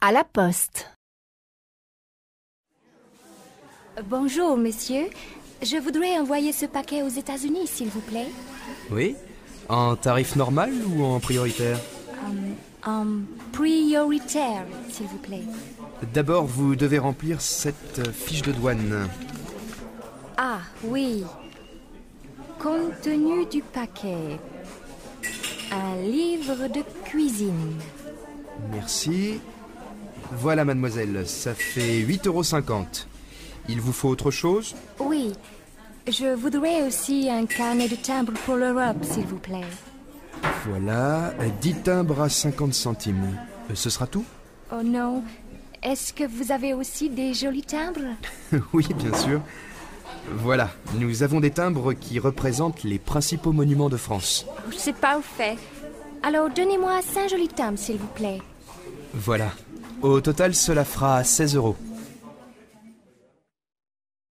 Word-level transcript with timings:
À 0.00 0.12
la 0.12 0.24
poste. 0.24 0.90
Bonjour, 4.04 4.56
monsieur. 4.56 5.06
Je 5.62 5.78
voudrais 5.78 6.18
envoyer 6.18 6.52
ce 6.52 6.66
paquet 6.66 7.02
aux 7.02 7.08
États-Unis, 7.08 7.66
s'il 7.66 7.88
vous 7.88 8.00
plaît. 8.00 8.28
Oui 8.90 9.16
En 9.68 9.96
tarif 9.96 10.36
normal 10.36 10.70
ou 10.86 11.02
en 11.02 11.18
prioritaire 11.18 11.78
En 12.84 13.06
prioritaire, 13.52 14.66
s'il 14.90 15.06
vous 15.06 15.18
plaît. 15.18 15.44
D'abord, 16.12 16.44
vous 16.44 16.76
devez 16.76 16.98
remplir 16.98 17.40
cette 17.40 18.00
euh, 18.00 18.12
fiche 18.12 18.42
de 18.42 18.52
douane. 18.52 19.08
Ah, 20.36 20.60
oui. 20.84 21.24
Contenu 22.58 23.46
du 23.46 23.62
paquet. 23.62 24.38
Un 25.72 25.96
livre 26.02 26.68
de 26.68 26.82
cuisine. 27.04 27.78
Merci. 28.70 29.40
Voilà, 30.32 30.64
mademoiselle, 30.64 31.26
ça 31.26 31.54
fait 31.54 32.00
8,50 32.00 32.26
euros. 32.28 32.82
Il 33.68 33.80
vous 33.80 33.92
faut 33.92 34.08
autre 34.08 34.30
chose? 34.30 34.74
Oui. 35.00 35.32
Je 36.06 36.34
voudrais 36.34 36.82
aussi 36.86 37.28
un 37.30 37.46
carnet 37.46 37.88
de 37.88 37.96
timbres 37.96 38.32
pour 38.44 38.56
l'Europe, 38.56 39.02
s'il 39.02 39.24
vous 39.26 39.38
plaît. 39.38 39.64
Voilà, 40.68 41.32
10 41.60 41.74
timbres 41.82 42.20
à 42.20 42.28
50 42.28 42.74
centimes. 42.74 43.36
Euh, 43.70 43.74
Ce 43.74 43.90
sera 43.90 44.06
tout? 44.06 44.24
Oh 44.72 44.82
non. 44.84 45.22
Est-ce 45.82 46.12
que 46.12 46.24
vous 46.24 46.52
avez 46.52 46.74
aussi 46.74 47.08
des 47.10 47.34
jolis 47.34 47.62
timbres? 47.62 48.14
Oui, 48.72 48.86
bien 48.96 49.14
sûr. 49.14 49.40
Voilà, 50.38 50.70
nous 50.98 51.22
avons 51.22 51.40
des 51.40 51.50
timbres 51.50 51.92
qui 51.92 52.18
représentent 52.18 52.82
les 52.82 52.98
principaux 52.98 53.52
monuments 53.52 53.88
de 53.88 53.96
France. 53.96 54.46
C'est 54.76 54.96
parfait. 54.96 55.56
Alors 56.22 56.50
donnez-moi 56.50 57.00
cinq 57.02 57.30
jolis 57.30 57.48
timbres, 57.48 57.78
s'il 57.78 57.96
vous 57.98 58.06
plaît. 58.08 58.40
Voilà. 59.14 59.50
Au 60.02 60.20
total, 60.20 60.54
cela 60.54 60.84
fera 60.84 61.24
16 61.24 61.56
euros. 61.56 61.76